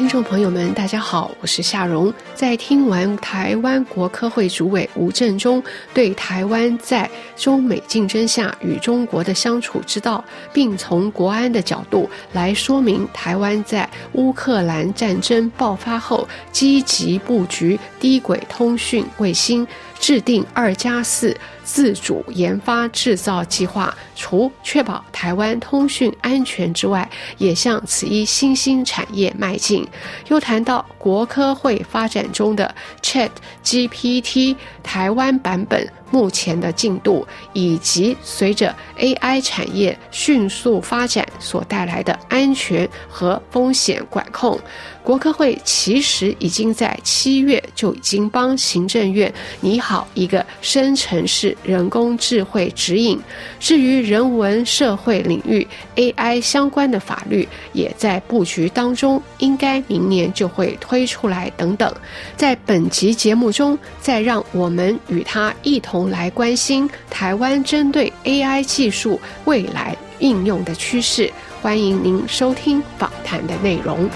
[0.00, 2.10] 听众朋友们，大家好，我是夏荣。
[2.34, 5.62] 在听完台湾国科会主委吴振中
[5.92, 10.24] 对台湾在中美竞争下与中国的相处之道，
[10.54, 21.36] 并从国安的角度来说明台湾在乌克兰战争爆发后积极布局低轨通讯卫星，制定二加四。
[21.72, 29.86] 自主研发制造计划，除确保台湾通讯安全之外，也向此一新兴产业迈进。
[30.26, 33.30] 又谈到国科会发展中的 Chat
[33.62, 35.88] GPT 台湾版本。
[36.12, 44.58] 目前的进度，以及随着 AI 产业迅速发展所带来的安全和风险管控，
[45.04, 53.18] 国科会其实已经在七月就已经帮行政院拟好一个生成式人工智慧指引。
[53.58, 61.94] 至于人文社会领域 AI 相关的法律，也在布局当中，应该明年就会推出来等等。
[62.36, 66.00] 在本集节目中，再让我们与他一同。
[66.10, 71.30] 来关心台湾针对 AI 技术未来应用的趋势，
[71.60, 74.08] 欢迎您收听访谈的内容。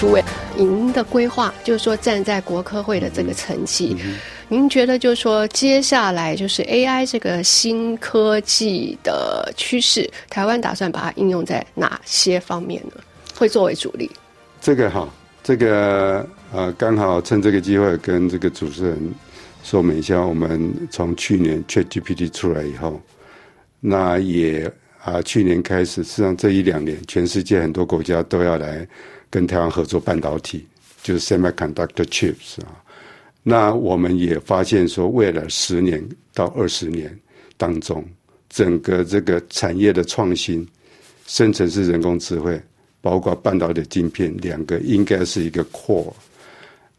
[0.00, 0.24] 诸位，
[0.56, 3.94] 您的规划就是说，站在国科会的这个层级，
[4.48, 13.02] 您觉得就是说，接下来就是 AI 这个新科技的趋势，台湾打算把它应用在哪些方面呢？
[13.36, 14.10] 会作为主力？
[14.58, 15.06] 这个哈，
[15.42, 19.14] 这个呃，刚好趁这个机会跟这个主持人
[19.62, 22.98] 说明一下，我们从去年 ChatGPT 出来以后，
[23.80, 28.86] 那也啊，去年开始，实际上这一两年，全世界很多国家都要来
[29.28, 30.66] 跟台湾合作半导体，
[31.02, 32.82] 就是 semiconductor chips 啊。
[33.42, 37.18] 那我们也发现说，未来十年到二十年
[37.56, 38.04] 当中，
[38.48, 40.66] 整个这个产业的创新，
[41.26, 42.60] 生成式人工智慧。
[43.02, 46.12] 包括半导体晶片，两个应该是一个 core，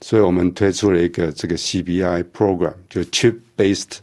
[0.00, 3.98] 所以我们推出了一个这个 CBI program，就 Chip Based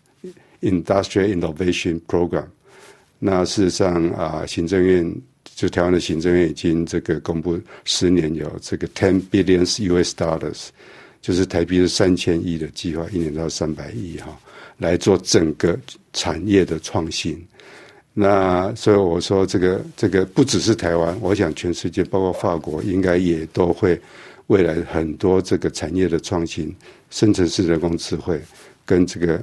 [0.62, 2.46] Industrial Innovation Program。
[3.24, 10.70] 那事实上啊，行政院就台湾的行政院已经这个公布十年有这个 ten billions US dollars，
[11.22, 14.36] 就是台币是三千亿的计划，一年到三百亿哈，
[14.80, 15.78] 来做整个
[16.14, 17.40] 产业的创新。
[18.12, 24.02] 那所以我说，这个这个不只是台湾，我想全世界，包括法国，应该也都会
[24.48, 26.76] 未来很多这个产业的创新，
[27.12, 28.42] 生成式人工智慧
[28.84, 29.42] 跟这个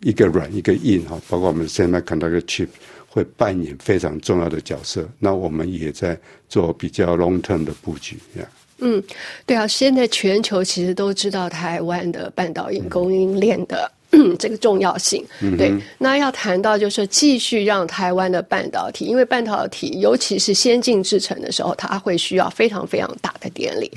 [0.00, 2.68] 一个软一个硬哈，包括我们 semiconductor chip
[3.08, 5.08] 会扮演非常重要的角色。
[5.18, 8.44] 那我们也在做比较 long term 的布局呀。
[8.78, 9.02] 嗯，
[9.44, 13.90] 对啊，现在全球其实都知道台湾的半导体供应链的。
[14.38, 15.22] 这个重要性，
[15.58, 15.70] 对。
[15.98, 23.92] 那要谈到就是继续让台湾的半导体，因为半导体尤其是先进制程的时候，它会需要非常非常大的电力。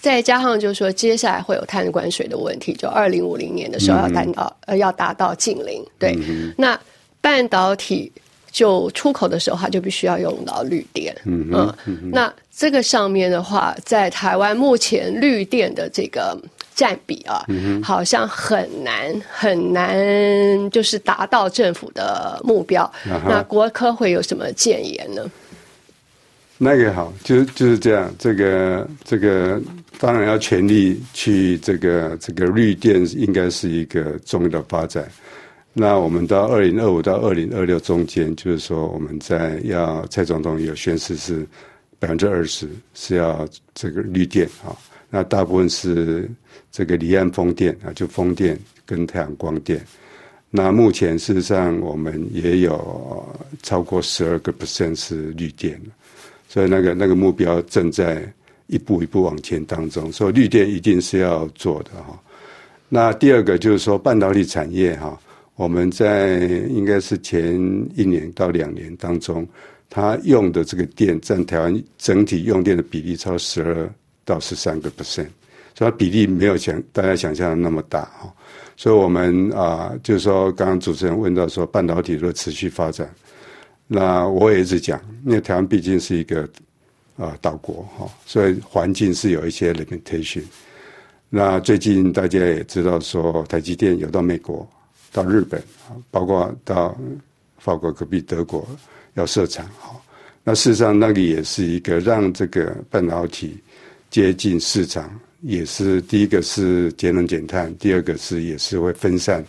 [0.00, 5.84] 再加上就是说，接下来会有碳关税的问题，就二零五零年的时候要达到呃要达到近零。
[5.98, 6.16] 对，
[6.56, 6.80] 那
[7.20, 8.10] 半导体
[8.50, 11.14] 就出口的时候，它就必须要用到绿电。
[11.24, 11.48] 嗯
[11.86, 12.10] 嗯。
[12.12, 16.36] 那这个上面的话，在台湾目前绿电的这个。
[16.72, 17.44] 占比啊，
[17.82, 22.90] 好像很难很难，就是达到政府的目标。
[23.04, 25.30] 那国科会有什么建言呢？
[26.56, 28.10] 那个好，就是就是这样。
[28.18, 29.60] 这个这个
[29.98, 35.06] 当然要全力去这个这个绿电，应该是一个重要的发展。
[35.72, 41.46] 那我们到二零二五到二零二六中间，就是说我们在要蔡总统有宣示是
[41.98, 44.76] 百分之二十是要这个绿电啊。
[45.08, 46.28] 那大部分是
[46.72, 49.80] 这个离岸风电啊，就风电跟太阳光电。
[50.50, 53.24] 那目前事实上我们也有
[53.62, 55.80] 超过十二个 percent 是绿电
[56.48, 58.20] 所以那个那个目标正在
[58.66, 60.10] 一步一步往前当中。
[60.10, 62.18] 所以绿电一定是要做的哈。
[62.88, 65.16] 那第二个就是说半导体产业哈，
[65.60, 66.38] 我们在
[66.70, 67.54] 应该是前
[67.94, 69.46] 一年到两年当中，
[69.90, 73.90] 它用的这个电占台湾整体用电的比例超十二。
[74.22, 75.26] 到十三个 percent，
[75.74, 78.32] 所以它比例没有想大家想象的那么大哈。
[78.76, 83.12] 所以我们啊，就是说，刚刚主持人问到说，半导体如果持续发展，
[83.88, 86.48] 那我也一直讲，因为台湾毕竟是一个
[87.16, 90.44] 啊岛国哈，所以环境是有一些 limitation。
[91.28, 94.68] 那最近大家也知道说，台积电有到美国、
[95.12, 96.96] 到日本啊，包括到
[97.58, 98.66] 法国隔壁德国
[99.14, 100.00] 要设厂哈。
[100.42, 103.58] 那事实上，那个也是一个让这个半导体。
[104.08, 105.08] 接近市场
[105.40, 109.44] 也是第一个是节能减碳，第二个是也是会分散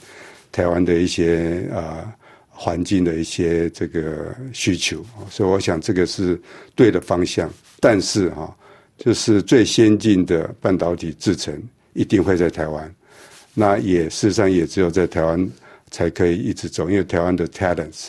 [0.52, 2.08] 台湾的一些呃
[2.48, 6.40] 环境的一些这个需求，所以我想这个是
[6.75, 7.52] 对的方向。
[7.80, 8.56] 但是哈，
[9.00, 11.60] 就是最先进的半导体制程
[11.94, 12.96] 一定会在台湾，
[13.53, 15.51] 那也事实上也只有在台湾
[15.89, 18.07] 才可以一直走，因为台湾的 talents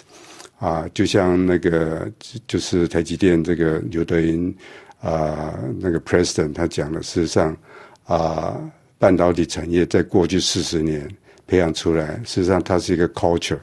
[0.59, 2.11] 啊，就像那个
[2.47, 4.55] 就是台积电这个刘德英
[5.01, 7.57] 啊，那个 president 他讲的，事实上
[8.05, 8.61] 啊，
[8.99, 11.09] 半导体产业在过去四十年。
[11.45, 13.59] 培养出来，事实上它是一个 culture，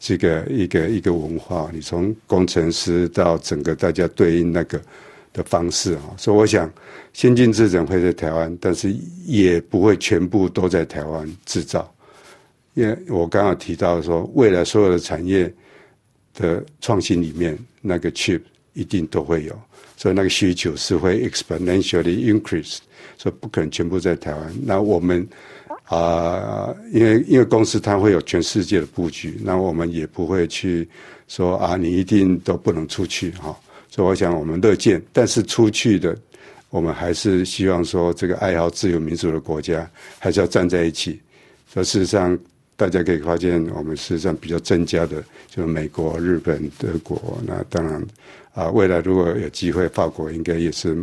[0.00, 1.70] 是一个一个一个文化。
[1.72, 4.80] 你从工程师到整个大家对应那个
[5.38, 6.70] 的方式啊，所以我想
[7.12, 8.92] 先进制程会在台湾，但是
[9.24, 11.88] 也不会全部都在台湾制造。
[12.74, 15.52] 因为我刚刚提到说，未来所有的产业
[16.34, 18.40] 的创新里面，那个 chip
[18.72, 19.58] 一定都会有，
[19.96, 22.78] 所以那个需求是会 exponentially increase，
[23.16, 24.54] 所以不可能全部在台湾。
[24.64, 25.26] 那我们。
[25.88, 30.86] 啊，因为因为公司它会有全世界的布局，那我们也不会去
[31.28, 33.58] 说啊，你一定都不能出去哈。
[33.90, 36.16] 所以我想我们乐见，但是出去的，
[36.70, 39.88] 我们还是希望说，这个爱好自由民主的国家
[40.18, 41.20] 还是要站在一起。
[41.74, 42.38] 事实上，
[42.76, 47.38] 大家可以发现，我们事实上比较增加的，就是美国、日本、德国。
[47.46, 48.04] 那当然
[48.54, 50.96] 啊，未来如果有机会，法国应该也是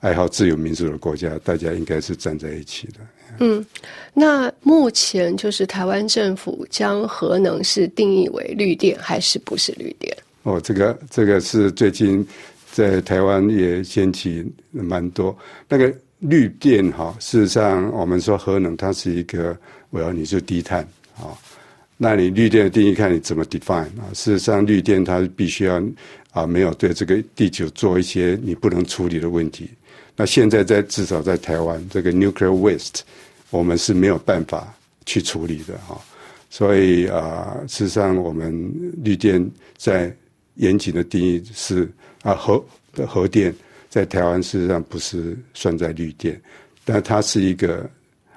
[0.00, 2.94] 爱好自由民主的国家，大家应该是站在一起的。
[3.38, 3.64] 嗯，
[4.12, 10.16] 那目前就是台湾政府将核能是定义为绿电还是不是绿电？
[10.42, 12.26] 哦，这个这个是最近
[12.72, 15.36] 在台湾也掀起蛮多
[15.68, 17.14] 那个绿电哈。
[17.20, 19.56] 事实上，我们说核能它是一个，
[19.90, 20.82] 我要你就低碳
[21.16, 21.36] 啊。
[21.96, 24.08] 那你绿电的定义看你怎么 define 啊？
[24.14, 25.82] 事实上，绿电它必须要
[26.32, 29.70] 啊，没有对这个地球做一些你不能处理的问题。
[30.16, 33.00] 那现在在至少在台湾这个 nuclear waste。
[33.52, 34.72] 我们是没有办法
[35.04, 36.00] 去处理的哈，
[36.50, 38.72] 所以啊，事实上，我们
[39.02, 39.44] 绿电
[39.76, 40.14] 在
[40.54, 41.90] 严谨的定义是
[42.22, 43.54] 啊，核的核电
[43.88, 46.40] 在台湾事实上不是算在绿电，
[46.84, 47.88] 但它是一个。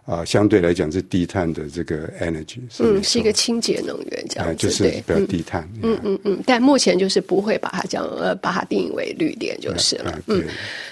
[0.06, 5.68] 啊，相对来讲是低碳的这个 energy，嗯，是一个清洁能源这样子，就是比较低碳。
[5.82, 10.20] 嗯嗯嗯，但目前就是不会把它讲呃，把它定义为绿电就是了。
[10.28, 10.44] 嗯，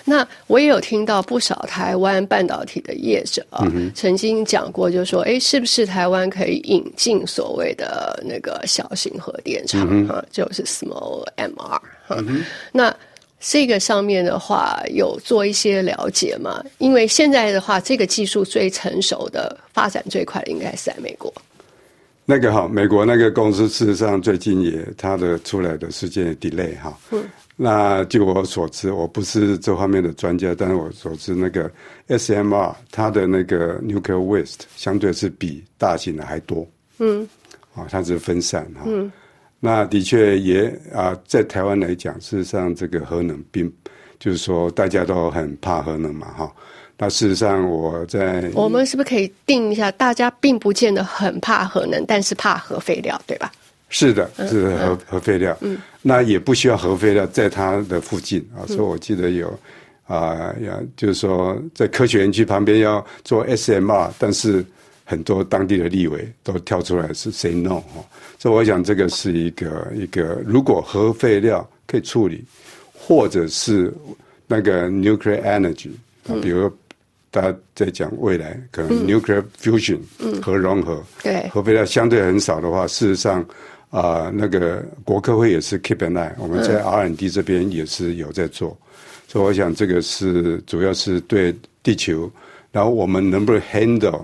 [0.05, 12.23] 那我也有听到不少台湾半导体的业者啊，曾经讲过，就说，哎，是不是台湾可以引进所谓的那个小型核电厂哈，就是 small MR 哈，
[12.71, 12.95] 那。
[13.41, 16.63] 这个上面的话有做一些了解吗？
[16.77, 21.33] 因为现在的话，这个技术最成熟的、发展最快的应该是在美国。
[22.23, 26.95] 那个哈，美国那个公司事实上最近也它的出来的时间 delay 哈。
[27.09, 27.27] 嗯。
[27.57, 31.69] 那据我所知，我不是这方面的专家，但是我所知那个
[32.07, 36.65] SMR 它的那个 nuclear waste 相对是比大型的还多。
[36.99, 37.27] 嗯。
[37.75, 38.81] 啊，它是分散哈。
[38.85, 39.11] 嗯。
[39.63, 43.71] 那的确也啊，在台湾来讲，事实上这个核能并
[44.19, 46.51] 就是说大家都很怕核能嘛，哈。
[46.97, 53.51] 那事实上我在我们是不是可以定一下，大家并不见得很怕核能，但是怕核废料，对吧？
[53.89, 55.55] 是的，是核核废料。
[55.61, 55.77] 嗯。
[56.01, 59.47] 那也不需要核废料在它的附近啊，所以我记得有
[60.07, 64.65] 啊，要就是说在科学园区旁边要做 SMR，但是。
[65.11, 68.01] 很多当地的立委都跳出来是 say no 哈，
[68.39, 72.41] 所以我想这个是一个一个，如果核废料可以处理，
[72.93, 73.93] 或者是
[74.47, 75.89] 那个 nuclear energy，
[76.41, 76.71] 比如
[77.29, 79.99] 大家在讲未来可能 nuclear fusion
[80.41, 81.45] 核融合，对。
[81.49, 83.45] 核废料相对很少的话，事实上
[83.89, 88.77] 啊，那个国科会也是 keep an eye，我们在 R&D 这边也是有在做，
[89.27, 91.53] 所以我想这个是主要是对
[91.83, 92.31] 地球，
[92.71, 94.23] 然后我们能不能 handle。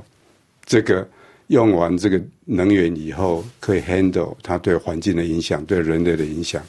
[0.67, 1.07] 这个
[1.47, 6.61] 用完这个能源以后，可以 handle 它对环境的影响、对人类的影响，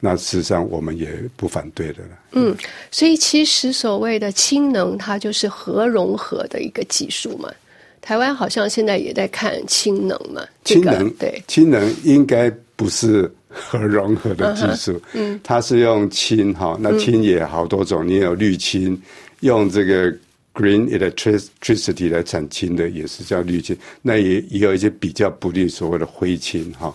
[0.00, 2.18] 那事实上我们也不反对的了。
[2.32, 2.56] 嗯，
[2.90, 7.52] 所以其实所谓的氢能，它就是核融合的一个技术嘛。
[8.00, 10.42] 台湾好像现在也在看氢能嘛。
[10.64, 14.98] 氢能对，氢能应该不是核融合的技术。
[15.12, 18.98] 嗯，它是用氢哈，那氢也好多种，你有氯氢，
[19.40, 20.10] 用这个。
[20.54, 26.94] Green electricity 来产氢的也是叫氯氢，那也也有一些比较不利所谓的灰氢哈。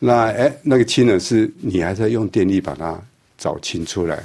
[0.00, 3.00] 那哎，那个氢呢，是你还在用电力把它
[3.36, 4.20] 找氢出来，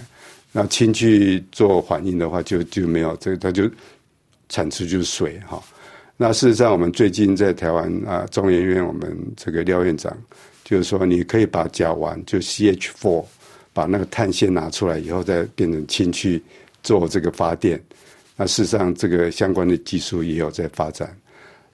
[0.51, 3.70] 那氢去做反应的话，就就没有这个，它就
[4.50, 5.62] 产出就是水哈。
[6.18, 10.15] 那事实上，我们最近在台湾啊，中研院我们这个廖院长
[10.63, 13.24] 就是说，你可以把甲烷就 CH4，
[13.72, 16.42] 把那个碳先拿出来以后，再变成氢去
[16.82, 17.80] 做这个发电。
[18.36, 21.16] 那事实上，这个相关的技术也有在发展。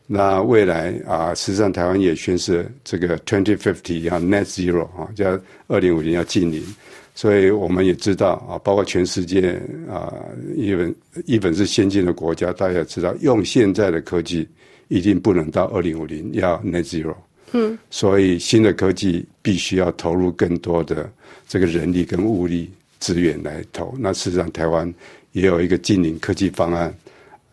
[0.06, 6.63] 那未来啊，实际上台湾也宣示这个 twenty fifty 要 net zero 啊，叫二零五零要近零。
[7.16, 10.13] 所以我们也知道啊，包括全世界啊，
[10.56, 14.48] 一本一本是先进的国家，大家也知道，用现在的科技
[14.88, 17.16] 一定不能到二零五零要 net zero。
[17.51, 21.12] 嗯，所以新的科技必须要投入更多的
[21.48, 23.96] 这个人力跟物力资源来投。
[23.98, 24.94] 那事实上，台湾
[25.32, 26.94] 也有一个近邻科技方案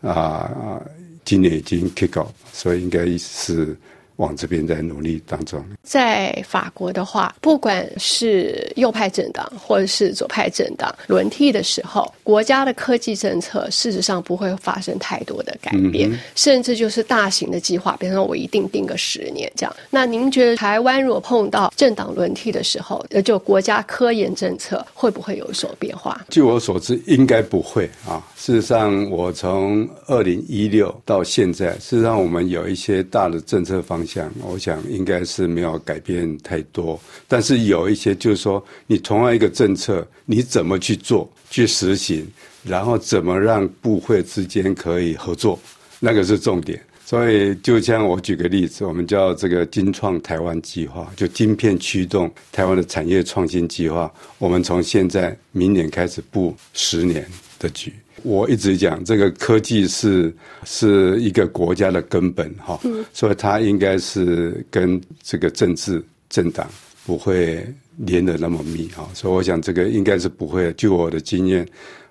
[0.01, 0.81] 啊，
[1.25, 3.75] 今年已经 kick off，所以应该是。
[4.17, 19.75] 往这边在努力当中，在法国的话，不管是右派政党或者是左派政党轮替的时候，国家的科技政策事实上不会发生太多的改变，甚至就是大型的计划，比如说我一定定个十年这样。
[19.91, 26.25] 那您觉得台湾如果碰到政党轮替的时候，就国家科研政策会不会有所变化？
[26.29, 28.25] 据我所知，应该不会啊。
[28.35, 34.06] 事实上，我从二零一六到现在，事实上我们有一些大的政策方。
[34.07, 42.25] 想，我想应该是没有改变太多，但是有一些就是说，你同样一个政策，你怎么去做、去实行，
[42.63, 45.59] 然后怎么让部会之间可以合作，
[45.99, 46.81] 那个是重点。
[47.05, 54.13] 所以，就像我举个例子，我们叫这个“金创台湾计划”，就晶片驱动台湾的产业创新计划。
[54.39, 57.25] 我们从现在明年开始布十年
[57.59, 57.93] 的局。
[58.23, 60.33] 我一直讲，这个科技是
[60.63, 62.79] 是一个国家的根本，哈，
[63.13, 66.67] 所以它应该是跟这个政治政党
[67.05, 67.63] 不会
[67.95, 70.73] 连得那么密，哈，所以我想这个应该是不会。
[70.73, 71.65] 就我的经验，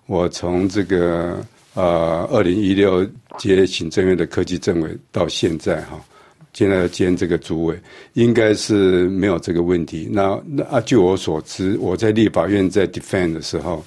[0.06, 1.44] 我从这个
[1.74, 3.04] 呃二零一六
[3.36, 6.00] 接行政院的科技政委到现在，哈，
[6.52, 7.76] 现在兼这个主委，
[8.12, 10.08] 应该是没有这个问题。
[10.10, 13.84] 那那啊，据我所知，我在立法院在 defend 的时候。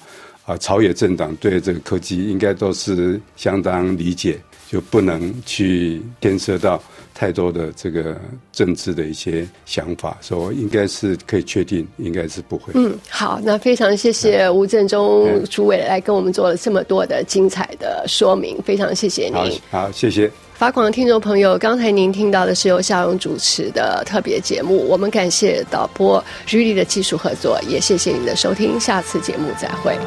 [0.50, 4.36] 啊，朝野政党对这个科技应该都是相当理解，
[4.68, 6.82] 就不能去牵涉到
[7.14, 12.72] 太多的这个政治的一些想法，所以应该是可以确定，应该是不会。
[12.74, 19.60] 嗯，好，那非常谢谢吴振中主委来跟我们做了这么多的精彩的说明，非常谢谢您。
[19.70, 20.28] 好，谢谢。
[20.60, 29.98] 法广的听众朋友，刚才您听到的是由夏荣主持的特别节目，我们感谢导播 Judy 的技术合作，也谢谢您的收听，下次节目再会。